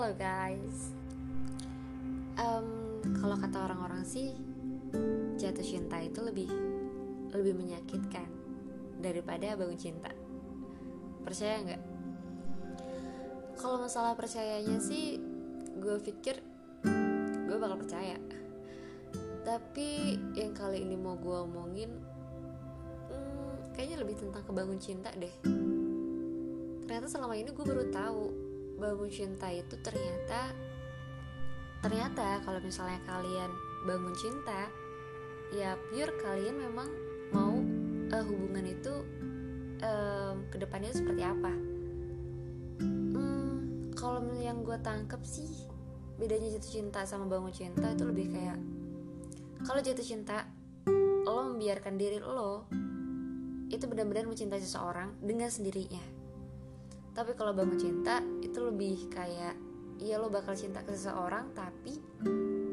[0.00, 0.96] Halo guys.
[2.40, 4.32] Um, Kalau kata orang-orang sih
[5.36, 6.48] Jatuh cinta itu lebih
[7.28, 8.24] Lebih menyakitkan
[8.96, 10.08] Daripada bangun cinta.
[11.20, 11.82] Percaya nggak?
[13.60, 15.20] Kalau masalah percayanya sih
[15.76, 16.40] Gue pikir
[17.44, 18.16] Gue bakal percaya.
[19.44, 21.92] Tapi yang kali ini mau gue omongin
[23.12, 25.34] hmm, Kayaknya lebih tentang kebangun cinta deh.
[26.88, 28.49] Ternyata selama ini gue baru tahu
[28.80, 30.56] bangun cinta itu ternyata
[31.84, 33.52] ternyata kalau misalnya kalian
[33.84, 34.68] bangun cinta
[35.52, 36.88] ya pure kalian memang
[37.30, 37.60] mau
[38.10, 38.94] uh, hubungan itu
[39.84, 41.52] um, ke depannya seperti apa.
[42.80, 45.68] Hmm, kalau yang gue tangkep sih
[46.20, 48.60] bedanya jatuh cinta sama bangun cinta itu lebih kayak
[49.64, 50.44] kalau jatuh cinta
[51.24, 52.68] lo membiarkan diri lo
[53.72, 56.19] itu benar-benar mencintai seseorang dengan sendirinya
[57.20, 59.52] tapi kalau bangun cinta itu lebih kayak
[60.00, 62.00] iya lo bakal cinta ke seseorang tapi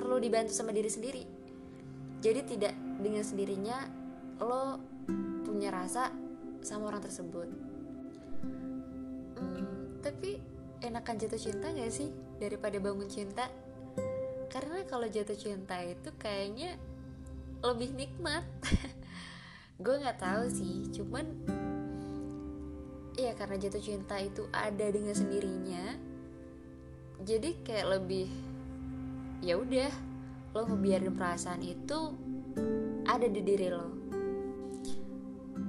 [0.00, 1.28] perlu dibantu sama diri sendiri.
[2.24, 2.72] Jadi tidak
[3.04, 3.84] dengan sendirinya
[4.40, 4.80] lo
[5.44, 6.08] punya rasa
[6.64, 7.48] sama orang tersebut.
[9.36, 10.40] Hmm, tapi
[10.88, 12.08] enakan jatuh cinta gak sih
[12.40, 13.44] daripada bangun cinta?
[14.48, 16.80] Karena kalau jatuh cinta itu kayaknya
[17.60, 18.48] lebih nikmat.
[19.84, 21.28] Gue nggak tahu sih cuman
[23.28, 25.84] ya karena jatuh cinta itu ada dengan sendirinya.
[27.20, 28.28] Jadi kayak lebih
[29.44, 29.92] ya udah
[30.56, 32.16] lo ngebiarin perasaan itu
[33.04, 33.88] ada di diri lo.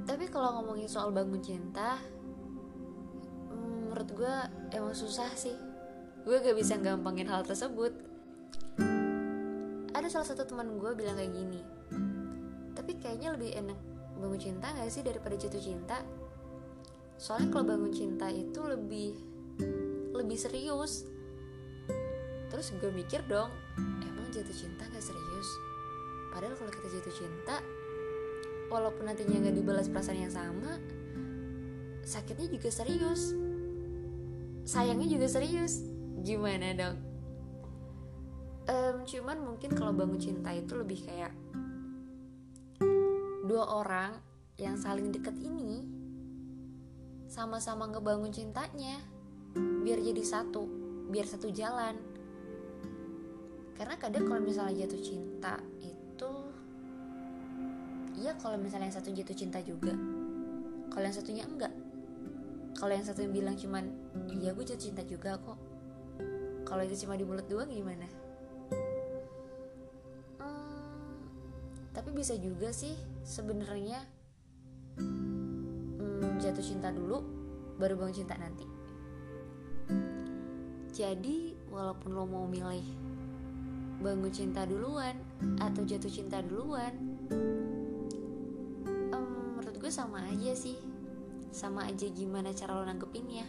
[0.07, 1.99] Tapi kalau ngomongin soal bangun cinta
[3.51, 4.35] menurut gue
[4.71, 5.55] emang susah sih.
[6.21, 7.91] Gue gak bisa gampangin hal tersebut.
[9.91, 11.61] Ada salah satu teman gue bilang kayak gini
[12.81, 13.77] tapi kayaknya lebih enak
[14.17, 16.01] bangun cinta gak sih daripada jatuh cinta
[17.21, 19.13] soalnya kalau bangun cinta itu lebih
[20.17, 21.05] lebih serius.
[22.49, 25.49] Terus gue mikir dong emang jatuh cinta gak serius?
[26.33, 27.61] Padahal kalau kita jatuh cinta
[28.73, 30.81] walaupun nantinya gak dibalas perasaan yang sama
[32.01, 33.37] sakitnya juga serius.
[34.65, 35.85] Sayangnya juga serius.
[36.25, 36.97] Gimana dong?
[38.65, 41.33] Um, cuman mungkin kalau bangun cinta itu lebih kayak
[43.45, 44.17] dua orang
[44.61, 46.00] yang saling deket ini
[47.31, 48.99] sama-sama ngebangun cintanya.
[49.55, 50.67] Biar jadi satu
[51.07, 51.95] biar satu jalan.
[53.79, 56.33] Karena kadang kalau misalnya jatuh cinta itu
[58.19, 59.95] iya kalau misalnya yang satu jatuh cinta juga.
[60.91, 61.71] Kalau yang satunya enggak.
[62.75, 63.87] Kalau yang satu yang bilang cuman
[64.27, 65.55] iya gue jatuh cinta juga kok.
[66.67, 68.07] Kalau itu cuma di mulut doang gimana?
[70.39, 71.23] Hmm,
[71.95, 74.03] tapi bisa juga sih sebenarnya
[76.41, 77.21] jatuh cinta dulu
[77.77, 78.65] baru bangun cinta nanti.
[80.91, 82.83] Jadi walaupun lo mau milih
[84.01, 85.13] bangun cinta duluan
[85.61, 86.91] atau jatuh cinta duluan
[89.13, 90.81] um, menurut gue sama aja sih.
[91.53, 93.45] Sama aja gimana cara lo nanggepinnya.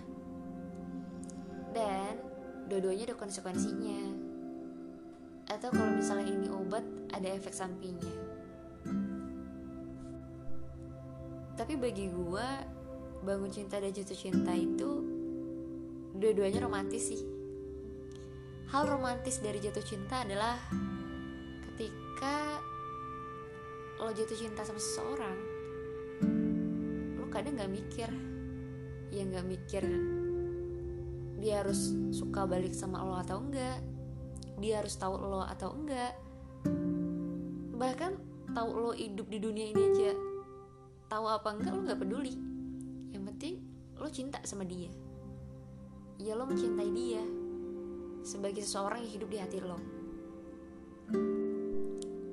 [1.73, 2.21] Dan
[2.69, 4.01] dua-duanya ada konsekuensinya.
[5.49, 8.15] Atau kalau misalnya ini obat ada efek sampingnya.
[11.53, 12.49] Tapi bagi gue
[13.23, 14.91] bangun cinta dan jatuh cinta itu
[16.19, 17.23] dua-duanya romantis sih.
[18.75, 20.59] Hal romantis dari jatuh cinta adalah
[21.71, 22.59] ketika
[24.03, 25.39] lo jatuh cinta sama seseorang
[27.23, 28.11] lo kadang nggak mikir.
[29.13, 29.85] Ya nggak mikir
[31.43, 33.83] dia harus suka balik sama lo atau enggak
[34.63, 36.15] dia harus tahu lo atau enggak
[37.75, 38.15] bahkan
[38.55, 40.15] tahu lo hidup di dunia ini aja
[41.11, 42.52] tahu apa enggak lo nggak peduli
[43.43, 43.59] penting
[43.99, 44.87] lo cinta sama dia.
[46.23, 47.27] Ya lo mencintai dia
[48.23, 49.83] sebagai seseorang yang hidup di hati lo.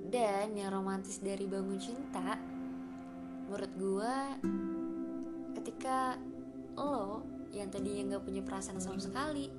[0.06, 2.38] Dan yang romantis dari bangun cinta
[3.50, 4.16] menurut gue
[5.58, 6.14] ketika
[6.78, 7.26] lo
[7.58, 9.50] yang tadinya nggak punya perasaan sama sekali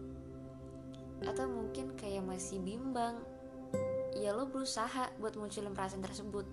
[1.27, 3.19] atau mungkin kayak masih bimbang
[4.15, 6.47] ya lo berusaha buat munculin perasaan tersebut.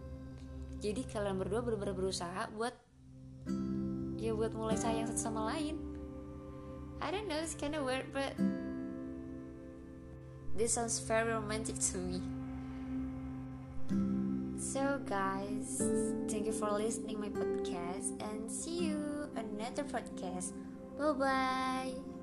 [0.82, 2.87] Jadi kalian berdua benar-benar berusaha buat
[4.18, 5.78] ya buat mulai sayang satu sama lain.
[6.98, 8.34] I don't know it's kinda weird but
[10.58, 12.20] this sounds very romantic to me.
[14.58, 15.80] So guys
[16.26, 20.58] thank you for listening my podcast and see you another podcast.
[20.98, 22.17] Bye bye